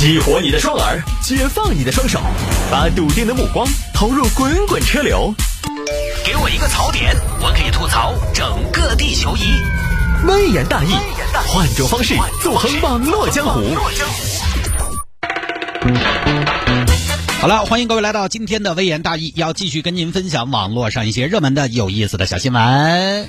[0.00, 2.18] 激活你的双耳，解放你的双手，
[2.70, 5.30] 把笃定的目光投入滚滚车流。
[6.24, 9.42] 给我一个槽点，我可以吐槽整个地球仪。
[10.26, 10.94] 微言大义，
[11.46, 13.60] 换种方式纵横网络江湖。
[17.38, 23.28] 好了，欢迎各位来到今天的微言大义，要继续跟您分享网络上一些热门的、有意思的小新闻。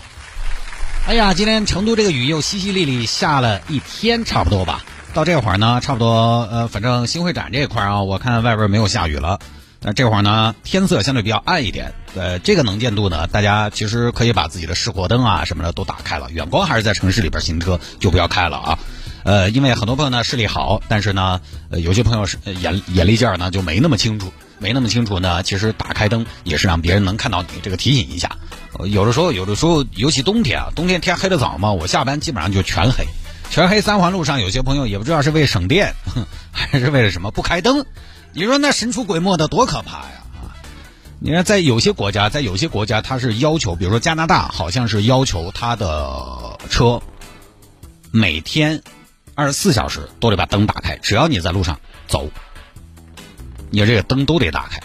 [1.06, 4.86] 哎呀，今天成都这个雨又淅淅沥沥下了一天，差不多吧。
[5.14, 9.40] 到这会儿呢，差不多呃，反正新会展这一块啊，我看外边没有下雨了。
[9.82, 16.30] 那这会儿呢，天色相对比较暗一点，呃，这个能见度呢，大家其实可以把自己的示廓灯啊什么的都打开了。
[16.32, 18.80] 远光还是在城市里边行车就不要开了啊。
[19.24, 21.42] 呃，因为很多朋友呢视力好，但是呢，
[21.72, 28.38] 呃，有些朋友是眼眼力劲儿呢就没那么清楚，没那么清楚呢，其实打开灯也是让别人能看到你，这个提醒一下。
[28.86, 33.06] 有的时候，有的时候，尤其冬天啊，冬天天黑的早嘛，我下班基本上就全黑，
[33.52, 33.82] 全黑。
[33.82, 35.94] 三环路上有些朋友也不知道是为省电，
[36.52, 37.86] 还是为了什么不开灯。
[38.34, 40.56] 你说那神出鬼没的多可怕呀啊！
[41.20, 47.02] 你看在有些国家，在有些国家，它是要求，比如说加拿大，好像是要求他的车
[48.12, 48.82] 每天
[49.36, 51.78] 二十四小时都得把灯打开，只要你在路上
[52.08, 52.32] 走，
[53.70, 54.80] 你这个灯都得打开。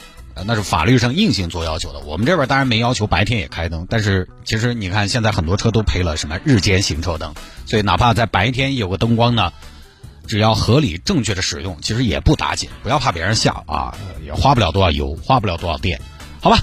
[0.45, 2.01] 那是法律上硬性做要求的。
[2.01, 7.35] 我们这边当然没要求白天也开灯，但是其实你看现在很多车都配了什么日间行车灯，
[7.65, 9.53] 所以哪怕在白天有个灯光呢，
[10.27, 12.69] 只要合理正确的使用，其实也不打紧。
[12.83, 16.01] 不要怕别人笑啊，也花不了多少油，花不了多少电，
[16.41, 16.59] 好吧？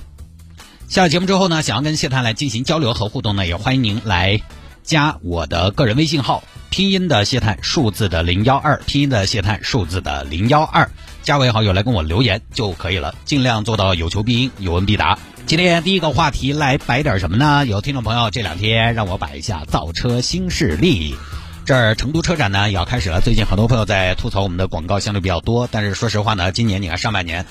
[0.87, 4.41] 下了节目之后呢，想要跟谢探来进行交流和互动呢，也欢迎您来
[4.83, 10.89] 加我的个人微信号，拼音的谢探，数字的零幺二，拼音的谢探，数字的零幺二。
[11.21, 15.19] 加为好友来跟我留言就可以了，尽量做到有求必应，有问必答。
[15.45, 17.63] 今天第一个话题来摆点什么呢？
[17.67, 21.15] 有听众朋友这两天让我摆一下造车新势力。
[21.63, 27.45] 这儿成都车展呢也要开始了，最近很多朋友在吐槽我们的广告相对比较多，但是说实话呢，今年你看上半年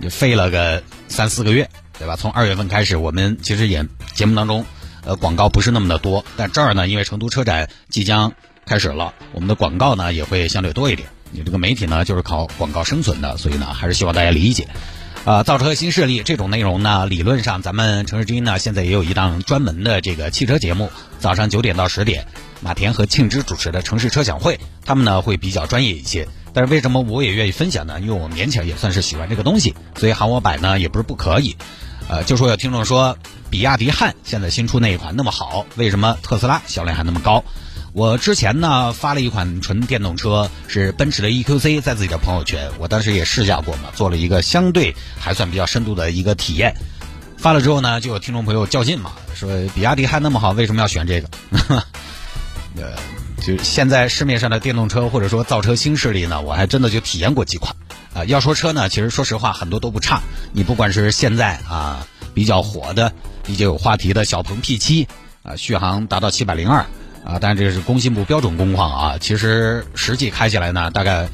[0.00, 2.16] 也废了个三四个月，对吧？
[2.16, 3.84] 从二月份开始，我们其实也
[4.14, 4.64] 节目当中
[5.04, 8.32] 呃广告不是那么的多，但这儿呢，因为成都车展即将
[8.66, 11.08] 开始了，我们的广告呢也会相对多一点。
[11.30, 14.68] 你这个媒体呢，就是靠广告生存的，所以呢，还是希望大家理解。
[15.24, 20.90] 啊，造车新势力这种内容呢，理论上咱们城市之音呢，现在也有一档专门的这个汽车节目，
[21.20, 22.26] 早上九点到十点，
[22.60, 26.26] 马田和庆之主持的城市车享会，他们呢会比较专业一些。
[26.52, 28.00] 但是为什么我也愿意分享呢？
[28.00, 31.56] 因为我勉强也算是喜欢这个东西，所以喊我摆呢也不是不可以。
[32.08, 33.16] 呃，就说有听众说，
[33.48, 37.44] 比亚迪汉现在新出那一款那么好，为什么特斯拉销量还那么高？
[37.94, 46.74] 我之前呢发了一款纯电动车，是奔驰的 EQC，在自己的朋友圈，我当时也试驾过嘛，做了一个相对还算比较深度的一个体验。
[47.36, 51.28] 发了之后呢，就有听众朋友较劲嘛，说比亚迪还那么好，为什么要选这个？
[52.76, 52.94] 呃，
[53.44, 57.76] 就现在市面上的电动车或者说造车新势力呢，我还真的就体验过几款。
[58.14, 60.22] 啊，要说车呢，其实说实话很多都不差。
[60.52, 63.12] 你不管是现在啊比较火的、
[63.44, 65.06] 比较有话题的小鹏 P7，
[65.42, 66.86] 啊续航达到七百零二。
[67.24, 71.28] 啊，但这是工信部标准工况啊，其实实际开起来呢，大概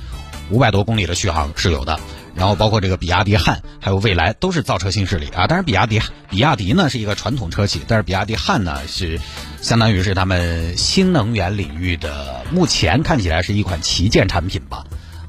[0.51, 1.99] 五百多公里的续航是有的。
[2.35, 5.47] 然后包括这个比亚迪汉，还有蔚来，都是造车新势力啊。
[5.49, 6.01] 但是比亚迪，
[6.31, 9.19] 比亚迪呢是一个传统车企，但是比亚迪汉呢是
[9.61, 14.85] 相当于是他们新能源领域的，目前看起来是一款旗舰产品吧，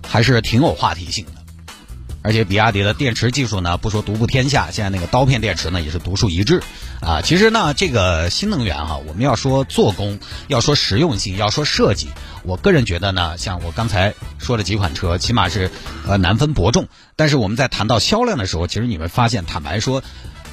[0.08, 1.39] 还是挺有话题性的。
[2.30, 6.62] 而且比亚迪的电池技术呢，不说独步天下，现在那个刀片电池呢也是独树一帜，
[7.02, 12.08] 啊，其实呢这个新能源哈，我们要说做工，要说实用性，要说设计，
[12.44, 15.72] 我个人觉得呢，像我刚才说的几款车，起码是
[16.06, 16.88] 呃难分伯仲。
[17.16, 20.04] 但是我们在谈到销量的时候，其实你会发现，坦白说，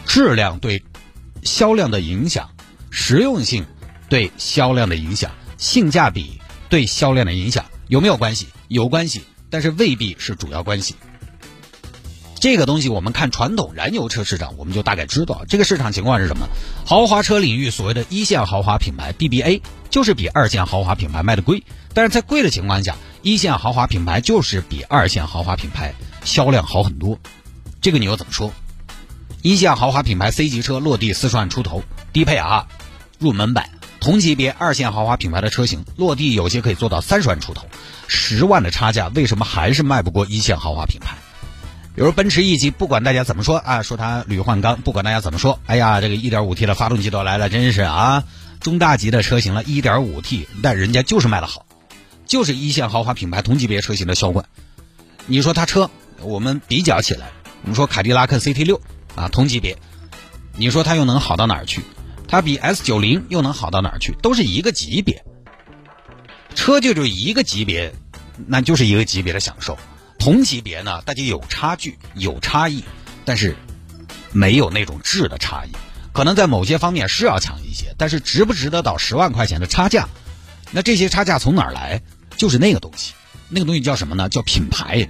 [0.06, 0.82] 质量对
[1.42, 2.52] 销量的影响，
[2.88, 3.66] 实用性
[4.08, 8.46] 对销量的影响，性价比对销量的影响有没有关系？
[8.66, 10.94] 有关系，但是未必是主要关系。
[12.38, 16.48] 这个东西我们看传统燃油车市场，我们就大概知道这个市场情况是什么。
[16.84, 21.64] 豪华车领域所谓的一线豪华品牌 BBA 就是比二线豪华品牌卖的贵，
[21.94, 25.94] 但是在贵的情况下，一线豪华品牌就是比二线豪华品牌
[26.24, 27.18] 销量好很多。
[27.80, 28.52] 这个你又怎么说？
[29.42, 32.66] 一线豪华品牌 C 级车落地四十万出头，低配啊，
[33.18, 33.70] 入门版。
[33.98, 37.66] 同级别二线豪华品牌的车型落地有些可以做到三十万出头，
[38.06, 41.16] 十万的差价为什么还是卖不过一线豪华品牌？
[41.96, 48.24] 比如奔驰 E 级，不管大家怎么说啊，说它铝换钢，不管大家怎么说，哎呀，这个 1.5T 的发动机都来了，真是啊，
[48.60, 51.64] 中大级的车型了，1.5T，但人家就是卖的好，
[52.26, 54.44] 就是一线豪华品牌同级别车型的销冠。
[55.24, 55.90] 你说它车，
[56.20, 57.30] 我们比较起来，
[57.62, 58.78] 我们说凯迪拉克 CT6
[59.14, 59.78] 啊，同级别，
[60.54, 61.80] 你说它又能好到哪儿去？
[62.28, 64.12] 它比 S90 又能好到哪儿去？
[64.20, 65.24] 都是一个级别，
[66.54, 67.94] 车就就一个级别，
[68.46, 69.78] 那就是一个级别的享受。
[70.26, 72.82] 同级别呢，大家有差距，有差异，
[73.24, 73.54] 但是
[74.32, 75.70] 没有那种质的差异。
[76.12, 80.08] 可能在某些方面是要强一些，但是值不值得到十万块钱的差价？
[80.72, 82.02] 那这些差价从哪儿来？
[82.36, 83.12] 就是那个东西，
[83.48, 84.28] 那个东西叫什么呢？
[84.28, 85.08] 叫品牌。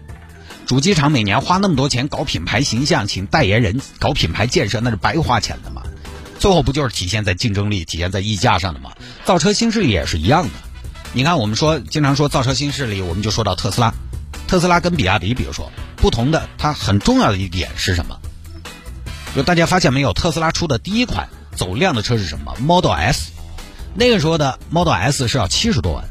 [0.67, 5.83] 主机厂每年花那么多钱搞品牌形象，请代言人搞品牌建设，那是白花钱的嘛？
[6.39, 8.91] 最后不就是体现在竞争力、体现在溢价上的吗？
[9.25, 10.51] 造车新势力也是一样的。
[11.15, 13.95] 你看，我们说经常说造车新势力，我们就说到特斯拉。
[14.47, 18.19] 特斯拉跟比亚迪，比如说不同的，它很重要的一点是什么？
[19.35, 23.33] 就大家发现没有，特斯拉出的第一款走量的车是什么？Model S。
[23.95, 26.05] 那个时候的 Model S 是要七十多万，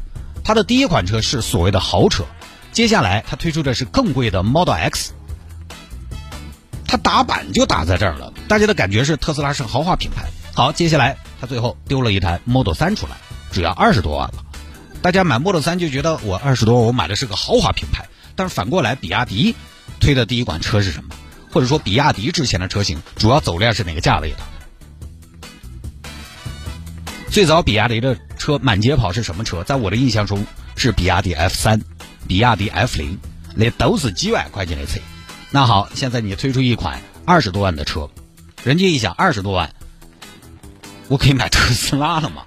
[0.44, 2.24] 它的第一款车是所谓的豪车。
[2.72, 5.12] 接下来它推出的是更贵的 Model X。
[6.86, 10.26] 它打板就打在这儿了，大家的感觉是特斯拉是豪华品牌。
[10.52, 13.16] 好，接下来它最后丢了一台 Model 3出来，
[13.50, 14.44] 只要二十多万了。
[15.02, 18.06] 大家买 Model 3就觉得我二十多万，我买的是个豪华品牌。
[18.36, 19.56] 但是反过来，比亚迪
[19.98, 21.16] 推的第一款车是什么？
[21.50, 24.36] 或者说，比亚迪之前的车型主要走量是哪个价位的？
[27.30, 29.64] 最早比亚迪的车满街跑是什么车？
[29.64, 30.44] 在我的印象中
[30.76, 31.80] 是比亚迪 F 三、
[32.28, 33.18] 比亚迪 F 零，
[33.54, 35.00] 那都是几万块钱的车。
[35.50, 38.10] 那好，现在你推出一款二十多万的车，
[38.62, 39.74] 人家一想二十多万，
[41.08, 42.42] 我可以买特斯拉了吗？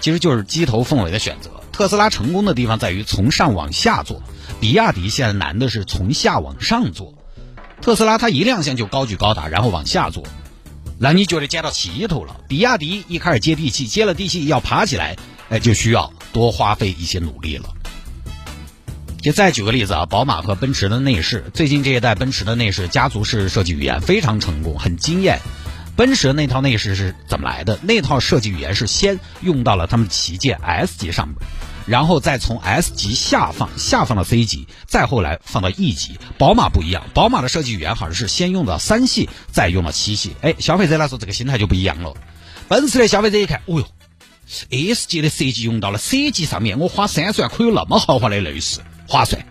[0.00, 1.50] 其实就是鸡头凤尾的选择。
[1.72, 4.22] 特斯拉成功的地方在于从上往下做。
[4.60, 7.14] 比亚迪现在难的是从下往上做，
[7.82, 10.24] 特斯拉它一亮相就高举高打，然后往下做，
[10.98, 12.40] 那你觉得接到齐头了。
[12.48, 15.16] 比亚迪一开始接地气，接了地气要爬起来，
[15.50, 17.68] 哎，就需要多花费一些努力了。
[19.20, 25.40] 就再举个例子啊，宝马和奔驰的内饰，最近这一代奔驰的内饰家族式设计语言非常成功，很惊艳。
[25.96, 27.78] 奔驰那套内饰是怎么来的？
[27.82, 31.36] 那套设计语言是先用到了他们旗舰 S 级上面。
[31.86, 36.18] 然后再从 S 级下放，下放到 C 级，再后来放到 E 级。
[36.38, 40.32] 宝马不一样，宝马的设计语言好像是先用到三系，再用到七系。
[40.40, 42.14] 哎，消费者来说这个心态就不一样了。
[42.68, 43.86] 奔驰的消费者一看，哦哟
[44.70, 49.44] ，S 级的设计用到了 C 级上面，我花三十万可以有那么豪华的内饰，划算。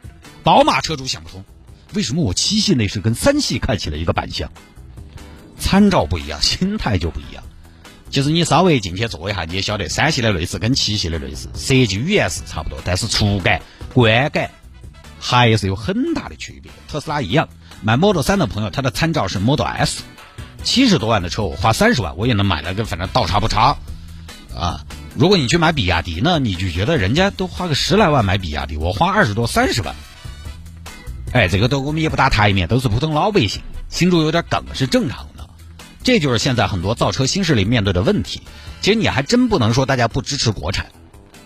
[0.43, 1.45] 宝马车主想不通，
[1.93, 4.51] 为什么我七系内饰跟三系看起了一个版相？
[5.59, 7.43] 参照不一样，心态就不一样。
[8.13, 13.59] 其实你稍微进去坐一下，你也晓得三系的内饰跟七系的内饰设计语言是差不多，但是触感、
[13.91, 14.51] 观感
[15.19, 16.71] 还是有很大的区别。
[16.87, 17.49] 特斯拉一样，
[17.81, 20.03] 买 Model 3的朋友，他的参照是 Model S，
[20.63, 23.77] 七十多万的车我花三十万我也能买了个反正倒差不差
[24.55, 24.85] 啊。
[25.15, 29.95] 如果你去买比亚迪呢，你就觉得人家都花个十来万买比亚迪，我花二十多三十万，
[31.31, 35.32] 哎，这个都我们也不打台面，都是普通老百姓，心中有点梗是正常的。
[36.03, 38.41] 这就是现在很多造车新势力面对的问题。
[38.81, 40.87] 其实你还真不能说大家不支持国产。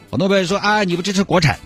[0.09, 1.59] 很多朋友说啊，你不支持国产，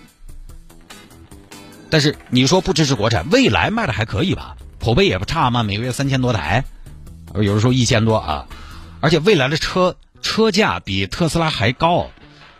[1.90, 4.56] 但是你说不支持国产，未来卖的还可以吧？
[4.80, 6.64] 口碑也不差嘛，每个月三千多台，
[7.34, 8.46] 有的时候一千多啊。
[9.00, 12.10] 而且未来的车车价比特斯拉还高。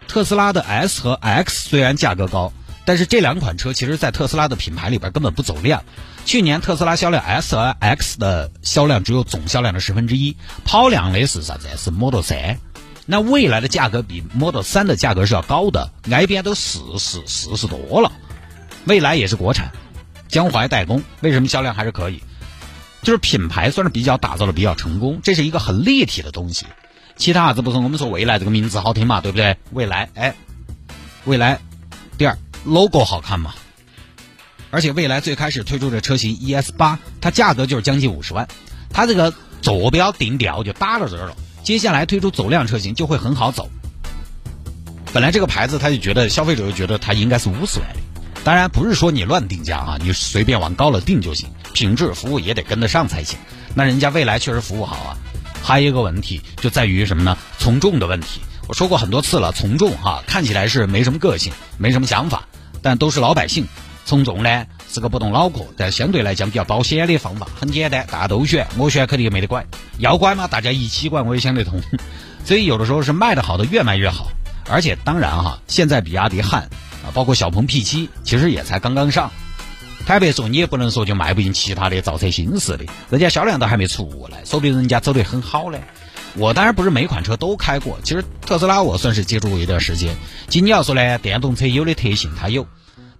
[0.08, 2.52] 特斯拉的 S 和 X 虽然价格高，
[2.84, 5.84] 但是这两款车其实在特斯拉的品牌里边根本不走量。
[6.32, 10.34] 去年特斯拉销量 S 和 X 的销量只有总销量的十分之一，
[10.64, 11.68] 跑量的是啥子？
[11.76, 12.56] 是 Model 3。
[13.04, 18.10] 那未来的价格比 Model 3的价格是要高的，挨边都四十四十多了。
[18.86, 19.72] 未来也是国产，
[20.26, 22.22] 江淮代工，为什么销量还是可以？
[23.02, 26.64] 就是品牌算是比较打造的比较成功，这是一个很立体的东西。
[27.14, 27.76] 其他啥子不是？
[27.76, 29.58] 我们说未来这个名字好听嘛，对不对？
[29.72, 30.34] 未来，哎，
[31.26, 31.60] 未来，
[32.16, 33.52] 第二 logo 好看嘛？
[34.72, 38.48] 而且未来最开始推出的车型 ES 八，它价格就是将近五十万，
[38.90, 41.36] 它这个坐标定调就搭到这儿了。
[41.62, 43.68] 接下来推出走量车型就会很好走。
[45.12, 48.00] 本来这个牌子他就觉得消费者就觉得它应该是无所谓的，
[48.44, 53.38] 当然不是说你乱定价啊，你随便往高了定就行，品质服务也得跟得上才行。
[53.74, 55.18] 那人家未来确实服务好啊。
[55.62, 57.36] 还有一个问题就在于什么呢？
[57.58, 58.40] 从众的问题。
[58.68, 62.48] 我说过很多次了，从众哈，看起来是没什么个性，没什么想法，
[62.80, 63.66] 但都是老百姓。
[64.04, 69.64] 从众呢是个不动脑壳，但相对来讲比较保险的方法，很简单，大家都选，我选肯定没得拐，
[69.98, 71.80] 要拐嘛，大家一起拐我也想得通，
[72.44, 74.26] 所以有的时候是卖的好的越卖越好，
[74.68, 76.62] 而且当然哈，现在比亚迪汉
[77.04, 79.30] 啊，包括小鹏 P7，其实也才刚刚上，
[80.04, 85.80] 坦白说你也不能说就卖不赢其他的造车新势力，人家销量都还没出来，说不定人家走得很好嘞。
[86.34, 90.16] 我当然不是每款车都开过，其实特斯拉我算是接触过一段时间，
[90.48, 92.66] 仅你要说呢，电动车有的特性它有。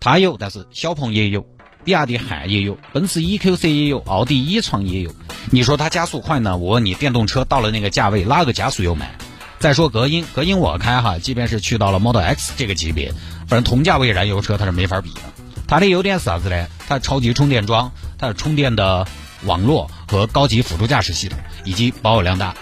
[0.04, 1.47] 它有，但是小鹏也有，
[1.85, 5.14] 比亚迪汉也有，奔驰 EQC 也有，奥迪 e 创也有。
[5.52, 6.56] 你说它加速快呢？
[6.56, 9.16] 我问你，电动车到了那个价位，拉个加速又买？
[9.61, 13.14] 再说隔音，隔音我开哈，即便是去到了 Model X 这个级别，
[13.47, 15.21] 反正同价位燃油车它是没法比的。
[15.68, 16.66] 它的优点是啥子呢？
[16.88, 19.06] 它超级充电桩，它的充电的
[19.44, 22.56] 网络和高级辅助驾驶系统，以及保有量大。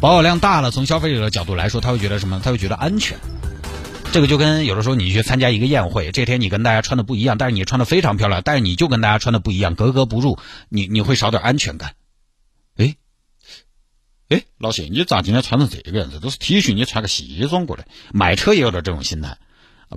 [0.00, 2.40] 保有量大了，从消费者的角度来说，他会觉得什么？
[2.44, 3.18] 他会觉得安全。
[4.10, 10.38] 这个就跟有的时候你去参加一个宴会，这天你跟大家穿的不一样，但是你穿的非常漂亮，但是你就跟大家穿的不一样，格格不入，
[10.70, 11.94] 你你会少点安全感。
[12.76, 12.96] 哎，
[14.30, 16.20] 哎，老谢，你咋今天穿成这个样子？
[16.20, 17.86] 都是 T 恤，你穿个西装过来？
[18.12, 19.36] 买车也有点这种心态，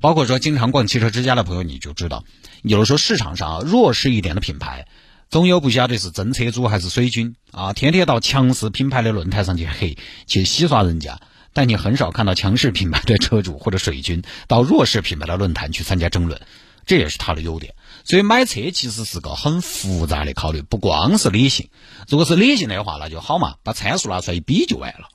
[0.01, 2.25] 包括说经常逛汽车之家的朋友，你就知道，
[2.63, 4.87] 有的时候市场上弱势一点的品牌，
[5.29, 11.19] 总有不晓得是真车主还是水军啊，天天到强势品牌的论坛上去黑，去洗刷人家。
[11.53, 16.41] 但你很少看到强势品牌的车主或者水军到弱势品牌的论坛去参加争论，
[16.85, 17.75] 这也是它的优点。
[18.03, 21.69] 所以买车其实是个很复杂的考虑，不光是理性。
[22.07, 25.09] 如果是理性的话，那就好嘛，把参数拿出来一比就完了。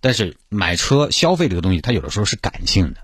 [0.00, 3.00] 但是买车消费这个东西，它有的时候是感性的，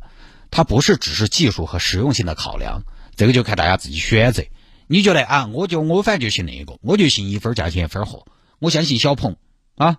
[0.50, 2.82] 它不是只是技术和实用性的考量。
[3.16, 4.44] 这个就看大家自己选择。
[4.86, 8.26] 你觉得啊，我就我反正就信那个，我就信一分价钱一分货，
[8.58, 9.36] 我相信小鹏
[9.76, 9.96] 啊。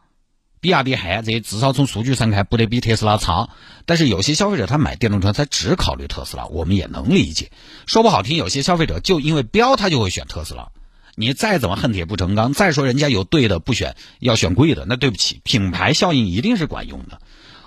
[0.65, 3.49] 比亚迪汉这些至少从数据上看不得比特斯拉差，
[3.85, 7.51] 但是有些消费者他买电动车他只考虑特斯拉，我们也能理解。
[7.85, 10.69] 说不好听，有些消费者就因为标他就会选特斯拉。
[11.13, 17.21] 你再怎么恨铁不成钢，再说人家有对的不选，要选贵的，那对不起，品牌效应一定是管用的。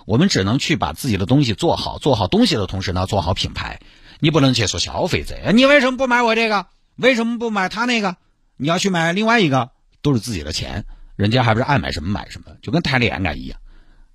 [0.04, 3.78] 我们只能去把自己的东西做好，做好东西的同时呢，做好品牌。
[4.18, 6.66] 你不能去说消费者，你为什么不买我这个？
[6.96, 8.16] 为什么不买他那个？
[8.56, 9.70] 你要去买另外一个，
[10.02, 10.84] 都是自己的钱。
[11.18, 13.58] 人家还不是爱买什么买什么，就跟谈恋爱一样。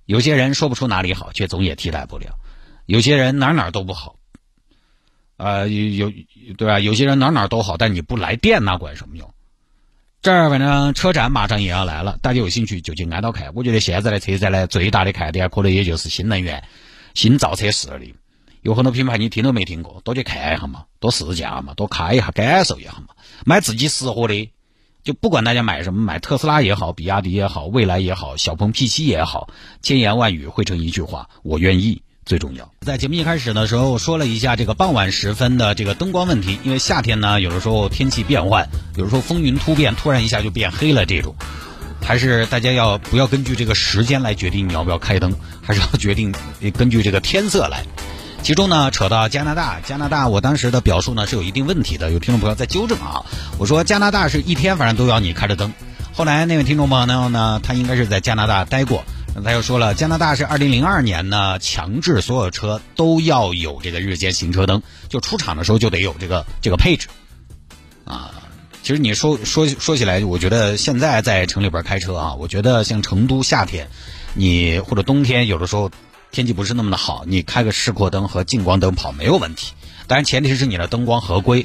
[0.06, 2.30] 有些人说不出哪里好，却总也替代不了；
[2.86, 4.16] 有些人哪哪都不好，
[5.36, 6.10] 呃，有
[6.56, 6.80] 对吧？
[6.80, 9.34] 有些人哪哪都好，但你不来电，那管什么用？
[10.22, 13.52] 这儿反正车展马上也要来了，大家有兴趣就去挨到看。
[13.54, 16.64] 我觉得现在的车展呢，最大的看点可能也就是新能源、
[17.12, 18.14] 新造车势力。
[18.62, 23.08] 有很多品牌你听都没听过，多去看一下嘛，多试驾嘛，多开一下，感受一下嘛，
[23.44, 24.50] 买自己适合的。
[25.04, 29.50] 就不管大家买什么，买特斯拉也好，比亚迪也好，蔚来也好，小鹏 P7 也好，
[29.82, 32.72] 千言万语汇成一句话：我愿意最重要。
[32.80, 41.36] 在节目一开始的时候，说了一下这个傍晚时分的这个灯光问题，因为夏天呢，有的时候天气变换，有的时候风云突变，突然一下就变黑了，这种，
[42.00, 46.34] 还是大家要不要根据这个时间来决定你要不要开灯，还是要决定
[46.78, 47.84] 根据这个天色来。
[48.44, 53.24] 其中呢，扯到加拿大，加拿大，我当时的表述呢是有一定问题的，有听众朋友在纠正啊。
[53.56, 55.72] 我说加拿大是一天反正都要你开着灯。
[56.12, 59.02] 后来那位听众朋友呢，他应该是在加拿大待过，
[59.42, 67.08] 他又说了，加拿大是二零零二年呢强制所有车都要有这个日间行车灯，就出厂的时候就得有这个这个配置。
[68.04, 68.30] 啊，
[68.82, 73.88] 其实你说说说起来，我觉得现在在城里边开车啊，我觉得像成都夏天，
[74.34, 75.90] 你或者冬天有的时候。
[76.34, 79.72] 天气不是那么的好，你开个示廓灯和近光灯跑没有问题，
[80.08, 81.64] 当然前提是你的灯光合规。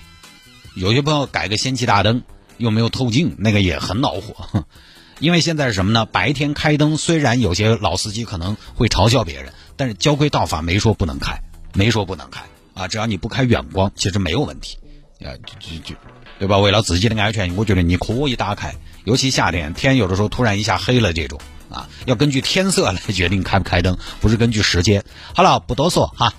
[0.76, 2.22] 有些朋友改个氙气大灯
[2.58, 4.64] 又没有透镜，那个也很恼火。
[5.20, 6.06] 因为现在是什么呢？
[6.06, 11.42] 白天开灯，虽然有些老司机可能会嘲笑别人，但是交规道法没说不能开，
[11.74, 12.42] 没说不能开
[12.76, 12.88] 啊。
[12.88, 14.78] 只要你不开远光，其实没有问题
[15.26, 15.96] 啊，就就就
[16.38, 16.60] 对吧？
[16.60, 21.40] 为了自己的安全，我觉得你可以打开，尤其夏天天有的时候突然一下黑了这种。
[21.70, 25.04] 啊，要根据天色来决定开不开灯，不是根据时间。
[25.34, 26.34] 好了，不多说哈。